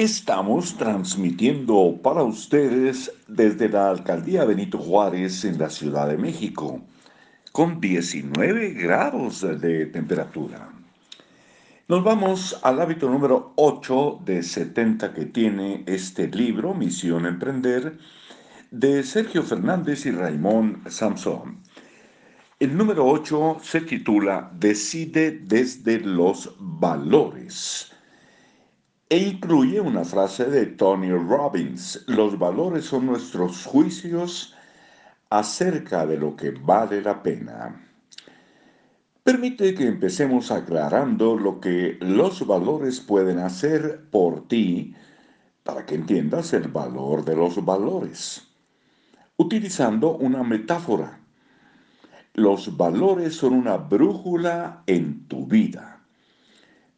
Estamos 0.00 0.78
transmitiendo 0.78 2.00
para 2.02 2.22
ustedes 2.22 3.12
desde 3.28 3.68
la 3.68 3.90
Alcaldía 3.90 4.46
Benito 4.46 4.78
Juárez 4.78 5.44
en 5.44 5.58
la 5.58 5.68
Ciudad 5.68 6.08
de 6.08 6.16
México, 6.16 6.80
con 7.52 7.82
19 7.82 8.70
grados 8.70 9.42
de 9.42 9.84
temperatura. 9.84 10.70
Nos 11.86 12.02
vamos 12.02 12.58
al 12.62 12.80
hábito 12.80 13.10
número 13.10 13.52
8 13.56 14.20
de 14.24 14.42
70 14.42 15.12
que 15.12 15.26
tiene 15.26 15.84
este 15.84 16.28
libro, 16.28 16.72
Misión 16.72 17.26
Emprender, 17.26 17.98
de 18.70 19.02
Sergio 19.02 19.42
Fernández 19.42 20.06
y 20.06 20.12
Raimón 20.12 20.82
Samson. 20.88 21.58
El 22.58 22.74
número 22.74 23.06
8 23.06 23.58
se 23.62 23.82
titula 23.82 24.50
Decide 24.58 25.42
desde 25.44 26.00
los 26.00 26.56
valores 26.58 27.92
e 29.10 29.18
incluye 29.18 29.80
una 29.80 30.04
frase 30.04 30.44
de 30.44 30.66
Tony 30.66 31.10
Robbins. 31.10 32.04
Los 32.06 32.38
valores 32.38 32.84
son 32.84 33.06
nuestros 33.06 33.66
juicios 33.66 34.54
acerca 35.30 36.06
de 36.06 36.16
lo 36.16 36.36
que 36.36 36.52
vale 36.52 37.02
la 37.02 37.20
pena. 37.20 37.84
Permite 39.24 39.74
que 39.74 39.88
empecemos 39.88 40.52
aclarando 40.52 41.36
lo 41.36 41.60
que 41.60 41.98
los 42.00 42.46
valores 42.46 43.00
pueden 43.00 43.40
hacer 43.40 44.08
por 44.10 44.46
ti 44.46 44.94
para 45.64 45.84
que 45.84 45.96
entiendas 45.96 46.52
el 46.52 46.68
valor 46.68 47.24
de 47.24 47.34
los 47.34 47.64
valores. 47.64 48.46
Utilizando 49.36 50.16
una 50.18 50.44
metáfora, 50.44 51.18
los 52.34 52.76
valores 52.76 53.34
son 53.34 53.54
una 53.54 53.76
brújula 53.76 54.84
en 54.86 55.26
tu 55.26 55.48
vida. 55.48 56.00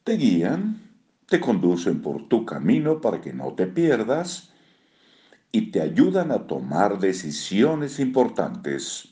Te 0.05 0.19
guían 0.19 0.82
te 1.27 1.41
conducen 1.41 2.03
por 2.03 2.29
tu 2.29 2.45
camino 2.45 3.01
para 3.01 3.21
que 3.21 3.33
no 3.33 3.55
te 3.55 3.67
pierdas 3.67 4.51
y 5.51 5.71
te 5.71 5.81
ayudan 5.81 6.33
a 6.33 6.47
tomar 6.47 6.99
decisiones 6.99 8.01
importantes. 8.01 9.09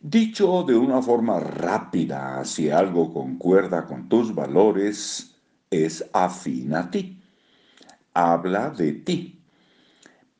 Dicho 0.00 0.62
de 0.62 0.76
una 0.76 1.02
forma 1.02 1.40
rápida, 1.40 2.44
si 2.44 2.70
algo 2.70 3.12
concuerda 3.12 3.86
con 3.86 4.08
tus 4.08 4.34
valores, 4.34 5.36
es 5.70 6.08
afín 6.12 6.74
a 6.74 6.90
ti. 6.90 7.20
Habla 8.14 8.70
de 8.70 8.92
ti. 8.92 9.40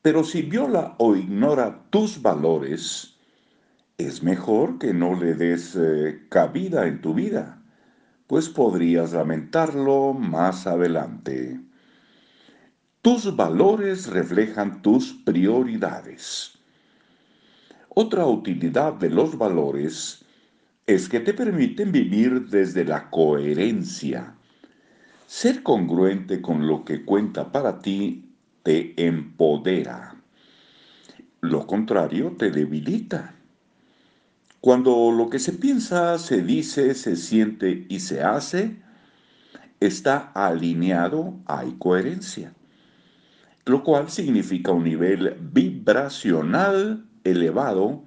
Pero 0.01 0.23
si 0.23 0.43
viola 0.43 0.95
o 0.97 1.15
ignora 1.15 1.83
tus 1.89 2.21
valores, 2.21 3.15
es 3.97 4.23
mejor 4.23 4.79
que 4.79 4.93
no 4.93 5.13
le 5.13 5.33
des 5.33 5.75
eh, 5.75 6.25
cabida 6.29 6.87
en 6.87 7.01
tu 7.01 7.13
vida 7.13 7.58
pues 8.29 8.47
podrías 8.47 9.13
lamentarlo 9.13 10.13
más 10.13 10.67
adelante. 10.67 11.59
Tus 13.01 13.35
valores 13.35 14.05
reflejan 14.05 14.83
tus 14.83 15.13
prioridades. 15.25 16.51
Otra 17.87 18.27
utilidad 18.27 18.93
de 18.93 19.09
los 19.09 19.35
valores 19.35 20.23
es 20.85 21.09
que 21.09 21.21
te 21.21 21.33
permiten 21.33 21.91
vivir 21.91 22.49
desde 22.49 22.85
la 22.85 23.09
coherencia. 23.09 24.35
Ser 25.25 25.63
congruente 25.63 26.39
con 26.39 26.67
lo 26.67 26.85
que 26.85 27.03
cuenta 27.03 27.51
para 27.51 27.79
ti 27.79 28.29
te 28.61 28.93
empodera. 29.07 30.15
Lo 31.41 31.65
contrario 31.65 32.35
te 32.37 32.51
debilita. 32.51 33.38
Cuando 34.61 35.11
lo 35.11 35.29
que 35.29 35.39
se 35.39 35.53
piensa, 35.53 36.17
se 36.19 36.41
dice, 36.41 36.93
se 36.93 37.15
siente 37.15 37.85
y 37.89 38.01
se 38.01 38.21
hace 38.21 38.81
está 39.79 40.31
alineado, 40.35 41.39
hay 41.45 41.75
coherencia, 41.79 42.53
lo 43.65 43.83
cual 43.83 44.09
significa 44.09 44.73
un 44.73 44.83
nivel 44.83 45.37
vibracional 45.39 47.05
elevado 47.23 48.03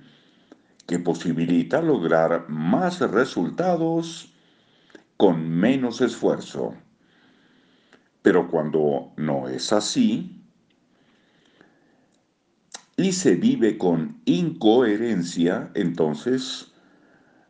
que 0.86 0.98
posibilita 0.98 1.80
lograr 1.80 2.48
más 2.48 3.00
resultados 3.00 4.34
con 5.16 5.48
menos 5.48 6.02
esfuerzo. 6.02 6.74
Pero 8.20 8.50
cuando 8.50 9.12
no 9.16 9.48
es 9.48 9.72
así, 9.72 10.41
y 12.96 13.12
se 13.12 13.36
vive 13.36 13.78
con 13.78 14.20
incoherencia, 14.24 15.70
entonces 15.74 16.72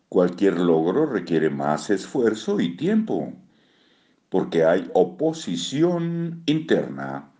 cualquier 0.08 0.58
logro 0.58 1.06
requiere 1.06 1.50
más 1.50 1.90
esfuerzo 1.90 2.60
y 2.60 2.76
tiempo, 2.76 3.32
porque 4.28 4.64
hay 4.64 4.90
oposición 4.94 6.42
interna. 6.46 7.30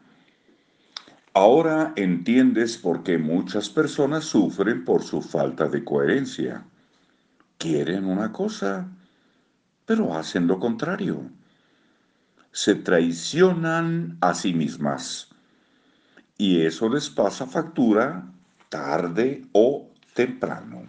Ahora 1.35 1.93
entiendes 1.97 2.77
por 2.77 3.03
qué 3.03 3.19
muchas 3.19 3.71
personas 3.71 4.25
sufren 4.25 4.85
por 4.85 5.03
su 5.03 5.23
falta 5.23 5.69
de 5.69 5.83
coherencia. 5.85 6.65
Quieren 7.57 8.05
una 8.05 8.33
cosa, 8.33 8.89
pero 9.87 10.15
hacen 10.15 10.47
lo 10.47 10.59
contrario. 10.59 11.31
Se 12.51 12.75
traicionan 12.75 14.19
a 14.21 14.35
sí 14.35 14.53
mismas 14.53 15.32
y 16.39 16.63
eso 16.63 16.89
les 16.89 17.11
pasa 17.11 17.47
factura 17.47 18.25
tarde 18.69 19.47
o 19.53 19.91
temprano. 20.15 20.87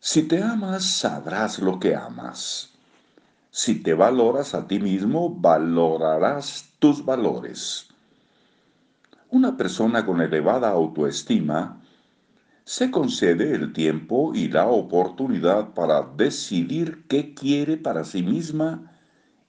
Si 0.00 0.22
te 0.22 0.42
amas, 0.42 0.84
sabrás 0.84 1.58
lo 1.58 1.78
que 1.80 1.94
amas. 1.94 2.70
Si 3.50 3.82
te 3.82 3.94
valoras 3.94 4.54
a 4.54 4.66
ti 4.66 4.78
mismo, 4.78 5.34
valorarás 5.34 6.70
tus 6.78 7.04
valores. 7.04 7.88
Una 9.30 9.56
persona 9.56 10.06
con 10.06 10.20
elevada 10.20 10.70
autoestima 10.70 11.80
se 12.64 12.90
concede 12.90 13.54
el 13.54 13.72
tiempo 13.72 14.32
y 14.34 14.48
la 14.48 14.68
oportunidad 14.68 15.74
para 15.74 16.02
decidir 16.02 17.04
qué 17.08 17.34
quiere 17.34 17.76
para 17.76 18.04
sí 18.04 18.22
misma 18.22 18.92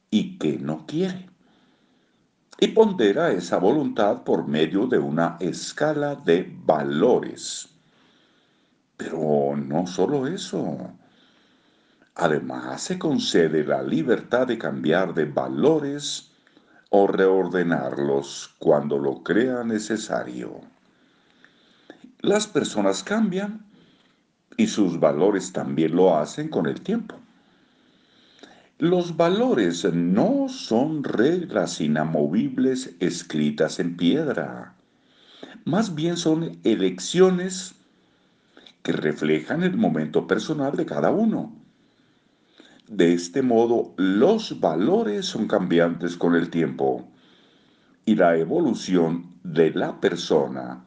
y 0.09 0.37
qué 0.39 0.57
no 0.57 0.85
quiere 0.87 1.28
y 2.59 2.67
pondera 2.67 3.31
esa 3.31 3.57
voluntad 3.57 4.23
por 4.23 4.47
medio 4.47 4.85
de 4.85 4.99
una 4.99 5.37
escala 5.39 6.15
de 6.15 6.53
valores. 6.65 7.69
Pero 8.97 9.55
no 9.55 9.87
solo 9.87 10.27
eso. 10.27 10.91
Además 12.15 12.81
se 12.81 12.99
concede 12.99 13.63
la 13.63 13.81
libertad 13.81 14.45
de 14.45 14.57
cambiar 14.57 15.13
de 15.13 15.23
valores 15.23 16.31
o 16.89 17.07
reordenarlos 17.07 18.55
cuando 18.59 18.97
lo 18.97 19.23
crea 19.23 19.63
necesario. 19.63 20.59
Las 22.19 22.47
personas 22.47 23.03
cambian 23.03 23.65
y 24.57 24.67
sus 24.67 24.99
valores 24.99 25.53
también 25.53 25.95
lo 25.95 26.17
hacen 26.17 26.49
con 26.49 26.65
el 26.65 26.81
tiempo. 26.81 27.15
Los 28.81 29.17
valores 29.17 29.83
no 29.93 30.47
son 30.47 31.03
reglas 31.03 31.81
inamovibles 31.81 32.95
escritas 33.01 33.77
en 33.81 33.97
piedra. 33.97 34.73
Más 35.65 35.95
bien 35.95 36.15
son 36.15 36.57
elecciones 36.63 37.75
que 38.81 38.93
reflejan 38.93 39.63
el 39.63 39.75
momento 39.75 40.27
personal 40.27 40.77
de 40.77 40.85
cada 40.85 41.11
uno. 41.11 41.53
De 42.87 43.11
este 43.11 43.41
modo, 43.41 43.93
los 43.97 44.61
valores 44.61 45.25
son 45.25 45.49
cambiantes 45.49 46.15
con 46.15 46.35
el 46.35 46.49
tiempo 46.49 47.05
y 48.05 48.15
la 48.15 48.37
evolución 48.37 49.25
de 49.43 49.71
la 49.71 49.99
persona. 49.99 50.85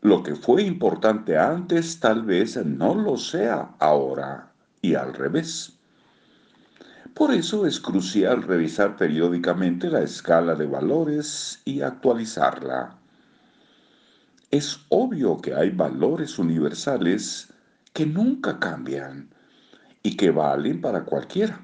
Lo 0.00 0.22
que 0.22 0.34
fue 0.34 0.62
importante 0.62 1.36
antes 1.36 2.00
tal 2.00 2.22
vez 2.22 2.56
no 2.64 2.94
lo 2.94 3.18
sea 3.18 3.74
ahora 3.78 4.54
y 4.80 4.94
al 4.94 5.12
revés. 5.12 5.77
Por 7.14 7.34
eso 7.34 7.66
es 7.66 7.80
crucial 7.80 8.42
revisar 8.42 8.96
periódicamente 8.96 9.90
la 9.90 10.02
escala 10.02 10.54
de 10.54 10.66
valores 10.66 11.60
y 11.64 11.80
actualizarla. 11.80 12.96
Es 14.50 14.80
obvio 14.88 15.38
que 15.38 15.54
hay 15.54 15.70
valores 15.70 16.38
universales 16.38 17.52
que 17.92 18.06
nunca 18.06 18.58
cambian 18.58 19.28
y 20.02 20.16
que 20.16 20.30
valen 20.30 20.80
para 20.80 21.04
cualquiera. 21.04 21.60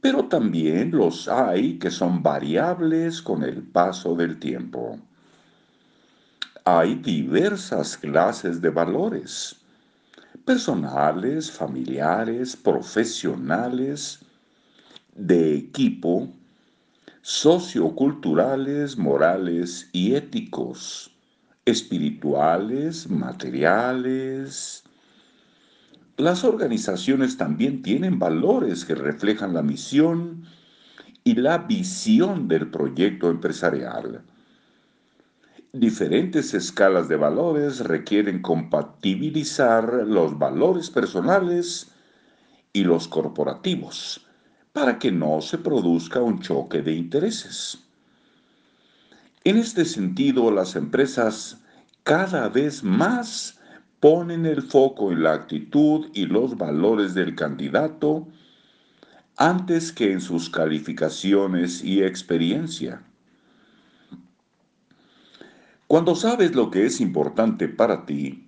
Pero 0.00 0.28
también 0.28 0.90
los 0.90 1.28
hay 1.28 1.78
que 1.78 1.90
son 1.90 2.22
variables 2.22 3.22
con 3.22 3.42
el 3.42 3.62
paso 3.62 4.14
del 4.14 4.38
tiempo. 4.38 4.98
Hay 6.66 6.96
diversas 6.96 7.96
clases 7.96 8.60
de 8.60 8.68
valores, 8.68 9.56
personales, 10.44 11.50
familiares, 11.50 12.54
profesionales, 12.54 14.23
de 15.14 15.54
equipo 15.54 16.28
socioculturales, 17.22 18.98
morales 18.98 19.88
y 19.92 20.14
éticos, 20.14 21.10
espirituales, 21.64 23.08
materiales. 23.08 24.84
Las 26.16 26.44
organizaciones 26.44 27.38
también 27.38 27.82
tienen 27.82 28.18
valores 28.18 28.84
que 28.84 28.94
reflejan 28.94 29.54
la 29.54 29.62
misión 29.62 30.44
y 31.24 31.36
la 31.36 31.58
visión 31.58 32.46
del 32.46 32.70
proyecto 32.70 33.30
empresarial. 33.30 34.22
Diferentes 35.72 36.52
escalas 36.52 37.08
de 37.08 37.16
valores 37.16 37.80
requieren 37.80 38.42
compatibilizar 38.42 40.06
los 40.06 40.38
valores 40.38 40.90
personales 40.90 41.90
y 42.72 42.84
los 42.84 43.08
corporativos 43.08 44.23
para 44.74 44.98
que 44.98 45.12
no 45.12 45.40
se 45.40 45.56
produzca 45.56 46.20
un 46.20 46.40
choque 46.40 46.82
de 46.82 46.92
intereses. 46.92 47.78
En 49.44 49.56
este 49.56 49.84
sentido, 49.84 50.50
las 50.50 50.74
empresas 50.74 51.58
cada 52.02 52.48
vez 52.48 52.82
más 52.82 53.60
ponen 54.00 54.44
el 54.46 54.62
foco 54.62 55.12
en 55.12 55.22
la 55.22 55.32
actitud 55.32 56.08
y 56.12 56.26
los 56.26 56.58
valores 56.58 57.14
del 57.14 57.36
candidato 57.36 58.26
antes 59.36 59.92
que 59.92 60.10
en 60.10 60.20
sus 60.20 60.50
calificaciones 60.50 61.84
y 61.84 62.02
experiencia. 62.02 63.00
Cuando 65.86 66.16
sabes 66.16 66.56
lo 66.56 66.72
que 66.72 66.84
es 66.84 67.00
importante 67.00 67.68
para 67.68 68.06
ti, 68.06 68.43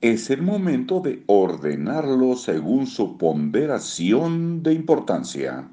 es 0.00 0.30
el 0.30 0.42
momento 0.42 1.00
de 1.00 1.24
ordenarlo 1.26 2.36
según 2.36 2.86
su 2.86 3.18
ponderación 3.18 4.62
de 4.62 4.72
importancia. 4.72 5.68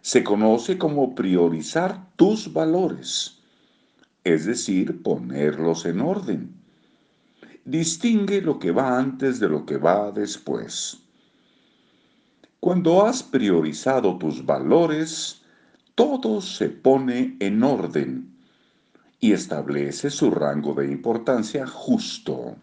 Se 0.00 0.24
conoce 0.24 0.78
como 0.78 1.14
priorizar 1.14 2.08
tus 2.16 2.52
valores, 2.52 3.38
es 4.24 4.46
decir, 4.46 5.02
ponerlos 5.02 5.84
en 5.84 6.00
orden. 6.00 6.54
Distingue 7.66 8.40
lo 8.40 8.58
que 8.58 8.70
va 8.70 8.98
antes 8.98 9.38
de 9.38 9.48
lo 9.48 9.66
que 9.66 9.76
va 9.76 10.10
después. 10.10 10.98
Cuando 12.60 13.04
has 13.04 13.22
priorizado 13.22 14.16
tus 14.16 14.46
valores, 14.46 15.42
todo 15.94 16.40
se 16.40 16.70
pone 16.70 17.36
en 17.40 17.62
orden 17.62 18.34
y 19.20 19.32
establece 19.32 20.08
su 20.08 20.30
rango 20.30 20.72
de 20.72 20.90
importancia 20.90 21.66
justo. 21.66 22.56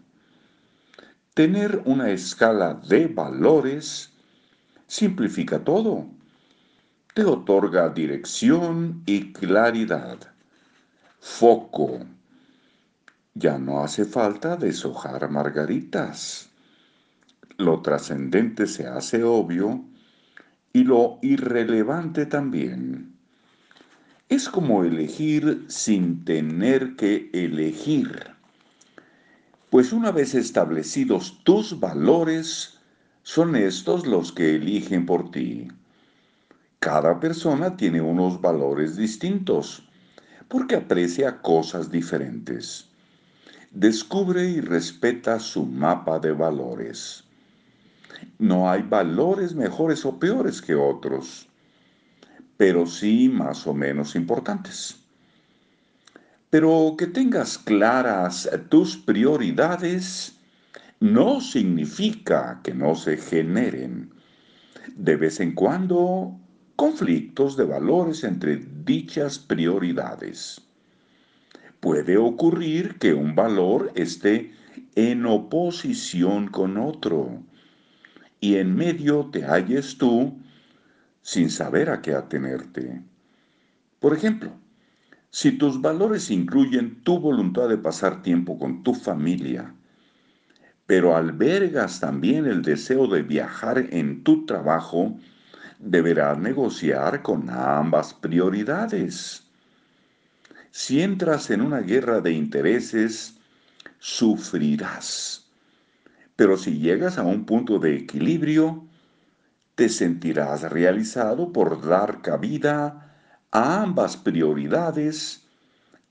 Tener 1.34 1.82
una 1.84 2.10
escala 2.10 2.74
de 2.74 3.06
valores 3.06 4.10
simplifica 4.88 5.60
todo. 5.60 6.06
Te 7.14 7.24
otorga 7.24 7.88
dirección 7.88 9.04
y 9.06 9.32
claridad. 9.32 10.18
Foco. 11.20 12.00
Ya 13.34 13.58
no 13.58 13.84
hace 13.84 14.04
falta 14.04 14.56
deshojar 14.56 15.30
margaritas. 15.30 16.50
Lo 17.58 17.80
trascendente 17.80 18.66
se 18.66 18.88
hace 18.88 19.22
obvio 19.22 19.84
y 20.72 20.82
lo 20.82 21.20
irrelevante 21.22 22.26
también. 22.26 23.14
Es 24.28 24.48
como 24.48 24.82
elegir 24.82 25.64
sin 25.68 26.24
tener 26.24 26.96
que 26.96 27.30
elegir. 27.32 28.39
Pues 29.70 29.92
una 29.92 30.10
vez 30.10 30.34
establecidos 30.34 31.40
tus 31.44 31.78
valores, 31.78 32.78
son 33.22 33.56
estos 33.56 34.06
los 34.06 34.32
que 34.32 34.56
eligen 34.56 35.06
por 35.06 35.30
ti. 35.30 35.68
Cada 36.80 37.20
persona 37.20 37.76
tiene 37.76 38.00
unos 38.00 38.40
valores 38.40 38.96
distintos, 38.96 39.88
porque 40.48 40.76
aprecia 40.76 41.40
cosas 41.40 41.90
diferentes. 41.90 42.88
Descubre 43.70 44.48
y 44.48 44.60
respeta 44.60 45.38
su 45.38 45.64
mapa 45.64 46.18
de 46.18 46.32
valores. 46.32 47.24
No 48.38 48.68
hay 48.68 48.82
valores 48.82 49.54
mejores 49.54 50.04
o 50.04 50.18
peores 50.18 50.60
que 50.60 50.74
otros 50.74 51.46
pero 52.60 52.84
sí 52.84 53.30
más 53.30 53.66
o 53.66 53.72
menos 53.72 54.14
importantes. 54.14 54.99
Pero 56.50 56.96
que 56.98 57.06
tengas 57.06 57.58
claras 57.58 58.50
tus 58.68 58.96
prioridades 58.96 60.36
no 60.98 61.40
significa 61.40 62.60
que 62.62 62.74
no 62.74 62.94
se 62.96 63.16
generen 63.16 64.12
de 64.96 65.16
vez 65.16 65.40
en 65.40 65.54
cuando 65.54 66.36
conflictos 66.76 67.56
de 67.56 67.64
valores 67.64 68.24
entre 68.24 68.56
dichas 68.84 69.38
prioridades. 69.38 70.60
Puede 71.78 72.18
ocurrir 72.18 72.98
que 72.98 73.14
un 73.14 73.34
valor 73.34 73.92
esté 73.94 74.52
en 74.94 75.24
oposición 75.26 76.48
con 76.48 76.76
otro 76.76 77.42
y 78.40 78.56
en 78.56 78.74
medio 78.74 79.30
te 79.32 79.44
halles 79.44 79.96
tú 79.98 80.38
sin 81.22 81.50
saber 81.50 81.90
a 81.90 82.02
qué 82.02 82.14
atenerte. 82.14 83.02
Por 84.00 84.14
ejemplo, 84.14 84.52
si 85.30 85.52
tus 85.52 85.80
valores 85.80 86.30
incluyen 86.30 87.02
tu 87.04 87.18
voluntad 87.20 87.68
de 87.68 87.78
pasar 87.78 88.22
tiempo 88.22 88.58
con 88.58 88.82
tu 88.82 88.94
familia, 88.94 89.74
pero 90.86 91.16
albergas 91.16 92.00
también 92.00 92.46
el 92.46 92.62
deseo 92.62 93.06
de 93.06 93.22
viajar 93.22 93.86
en 93.90 94.24
tu 94.24 94.44
trabajo, 94.44 95.16
deberás 95.78 96.36
negociar 96.38 97.22
con 97.22 97.48
ambas 97.48 98.12
prioridades. 98.12 99.44
Si 100.72 101.00
entras 101.00 101.50
en 101.50 101.60
una 101.60 101.80
guerra 101.80 102.20
de 102.20 102.32
intereses, 102.32 103.36
sufrirás. 104.00 105.46
Pero 106.34 106.56
si 106.56 106.78
llegas 106.78 107.18
a 107.18 107.22
un 107.22 107.44
punto 107.44 107.78
de 107.78 107.96
equilibrio, 107.96 108.84
te 109.76 109.88
sentirás 109.88 110.62
realizado 110.62 111.52
por 111.52 111.86
dar 111.86 112.20
cabida 112.20 113.09
a 113.52 113.82
ambas 113.82 114.16
prioridades 114.16 115.46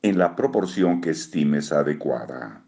en 0.01 0.17
la 0.17 0.35
proporción 0.35 1.01
que 1.01 1.11
estimes 1.11 1.71
adecuada. 1.71 2.63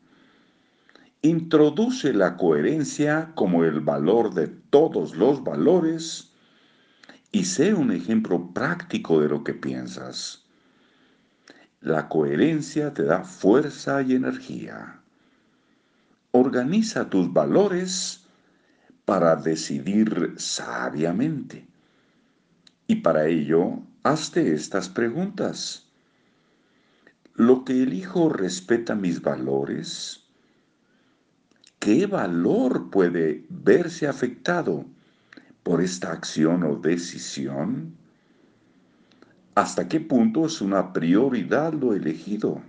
Introduce 1.21 2.13
la 2.13 2.35
coherencia 2.37 3.31
como 3.35 3.63
el 3.63 3.79
valor 3.81 4.33
de 4.33 4.47
todos 4.47 5.15
los 5.15 5.43
valores 5.43 6.31
y 7.31 7.45
sé 7.45 7.73
un 7.73 7.91
ejemplo 7.91 8.51
práctico 8.53 9.21
de 9.21 9.29
lo 9.29 9.43
que 9.43 9.53
piensas. 9.53 10.43
La 11.79 12.09
coherencia 12.09 12.93
te 12.93 13.03
da 13.03 13.23
fuerza 13.23 14.01
y 14.01 14.15
energía. 14.15 14.99
Organiza 16.31 17.09
tus 17.09 17.31
valores 17.31 18.25
para 19.05 19.35
decidir 19.35 20.35
sabiamente. 20.37 21.67
Y 22.87 22.95
para 22.97 23.27
ello, 23.27 23.81
hazte 24.03 24.53
estas 24.53 24.89
preguntas. 24.89 25.87
¿Lo 27.35 27.63
que 27.63 27.83
elijo 27.83 28.29
respeta 28.29 28.95
mis 28.95 29.21
valores? 29.21 30.23
¿Qué 31.79 32.05
valor 32.05 32.89
puede 32.89 33.45
verse 33.49 34.07
afectado 34.07 34.85
por 35.63 35.81
esta 35.81 36.11
acción 36.11 36.63
o 36.63 36.75
decisión? 36.75 37.95
¿Hasta 39.55 39.87
qué 39.87 39.99
punto 39.99 40.45
es 40.45 40.61
una 40.61 40.93
prioridad 40.93 41.73
lo 41.73 41.93
elegido? 41.93 42.61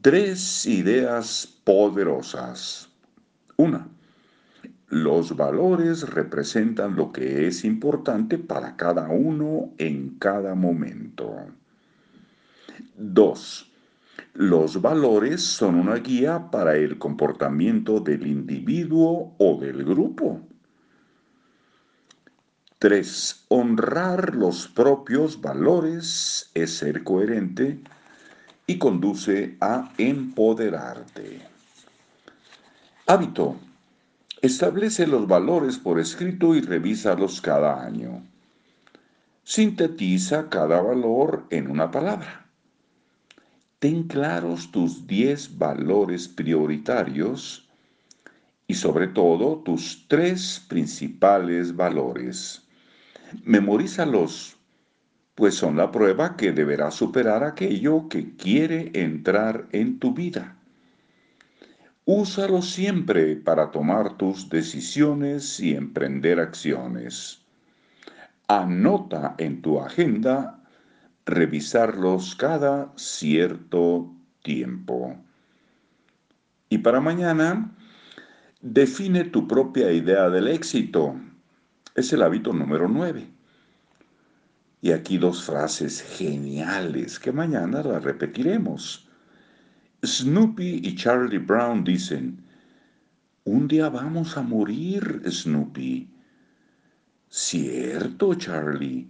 Tres 0.00 0.66
ideas 0.66 1.46
poderosas. 1.64 2.88
Una, 3.56 3.88
los 4.92 5.36
valores 5.36 6.02
representan 6.10 6.96
lo 6.96 7.12
que 7.12 7.46
es 7.46 7.64
importante 7.64 8.36
para 8.36 8.76
cada 8.76 9.08
uno 9.08 9.72
en 9.78 10.18
cada 10.18 10.54
momento. 10.54 11.34
2. 12.98 13.72
Los 14.34 14.82
valores 14.82 15.40
son 15.40 15.76
una 15.76 15.94
guía 15.94 16.50
para 16.50 16.76
el 16.76 16.98
comportamiento 16.98 18.00
del 18.00 18.26
individuo 18.26 19.34
o 19.38 19.58
del 19.58 19.82
grupo. 19.82 20.42
3. 22.78 23.46
Honrar 23.48 24.34
los 24.34 24.68
propios 24.68 25.40
valores 25.40 26.50
es 26.52 26.70
ser 26.76 27.02
coherente 27.02 27.80
y 28.66 28.76
conduce 28.76 29.56
a 29.58 29.90
empoderarte. 29.96 31.40
Hábito. 33.06 33.56
Establece 34.42 35.06
los 35.06 35.28
valores 35.28 35.78
por 35.78 36.00
escrito 36.00 36.56
y 36.56 36.60
revísalos 36.60 37.40
cada 37.40 37.84
año. 37.84 38.26
Sintetiza 39.44 40.48
cada 40.48 40.82
valor 40.82 41.46
en 41.50 41.70
una 41.70 41.92
palabra. 41.92 42.44
Ten 43.78 44.02
claros 44.08 44.72
tus 44.72 45.06
10 45.06 45.58
valores 45.58 46.26
prioritarios 46.26 47.68
y 48.66 48.74
sobre 48.74 49.06
todo 49.06 49.58
tus 49.58 50.06
tres 50.08 50.60
principales 50.68 51.76
valores. 51.76 52.62
Memorízalos, 53.44 54.56
pues 55.36 55.54
son 55.54 55.76
la 55.76 55.92
prueba 55.92 56.36
que 56.36 56.50
deberás 56.50 56.94
superar 56.94 57.44
aquello 57.44 58.08
que 58.08 58.34
quiere 58.34 58.90
entrar 58.94 59.68
en 59.70 60.00
tu 60.00 60.12
vida. 60.12 60.56
Úsalo 62.04 62.62
siempre 62.62 63.36
para 63.36 63.70
tomar 63.70 64.16
tus 64.16 64.48
decisiones 64.48 65.60
y 65.60 65.74
emprender 65.76 66.40
acciones. 66.40 67.44
Anota 68.48 69.36
en 69.38 69.62
tu 69.62 69.80
agenda 69.80 70.58
revisarlos 71.24 72.34
cada 72.34 72.92
cierto 72.96 74.12
tiempo. 74.42 75.16
Y 76.68 76.78
para 76.78 77.00
mañana, 77.00 77.72
define 78.60 79.22
tu 79.24 79.46
propia 79.46 79.92
idea 79.92 80.28
del 80.28 80.48
éxito. 80.48 81.14
Es 81.94 82.12
el 82.12 82.22
hábito 82.22 82.52
número 82.52 82.88
9. 82.88 83.30
Y 84.80 84.90
aquí 84.90 85.18
dos 85.18 85.44
frases 85.44 86.02
geniales 86.02 87.20
que 87.20 87.30
mañana 87.30 87.84
las 87.84 88.02
repetiremos. 88.02 89.08
Snoopy 90.04 90.80
y 90.82 90.96
Charlie 90.96 91.38
Brown 91.38 91.84
dicen, 91.84 92.42
un 93.44 93.68
día 93.68 93.88
vamos 93.88 94.36
a 94.36 94.42
morir, 94.42 95.22
Snoopy. 95.24 96.10
Cierto, 97.28 98.34
Charlie, 98.34 99.08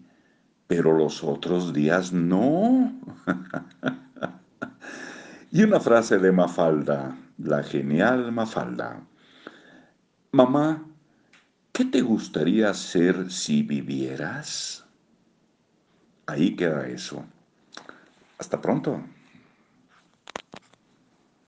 pero 0.67 0.97
los 0.97 1.25
otros 1.25 1.73
días 1.73 2.13
no. 2.13 2.93
y 5.51 5.63
una 5.63 5.81
frase 5.81 6.19
de 6.19 6.31
Mafalda, 6.31 7.17
la 7.39 7.63
genial 7.63 8.31
Mafalda. 8.31 9.01
Mamá, 10.31 10.85
¿qué 11.73 11.87
te 11.87 12.03
gustaría 12.03 12.69
hacer 12.69 13.31
si 13.31 13.63
vivieras? 13.63 14.85
Ahí 16.27 16.55
queda 16.55 16.87
eso. 16.87 17.25
Hasta 18.39 18.61
pronto. 18.61 19.03